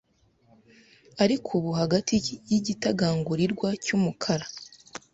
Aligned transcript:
Ariko 1.23 1.47
ubu 1.57 1.71
hagati 1.79 2.13
yigitagangurirwa 2.49 3.69
cyumukara 3.83 4.45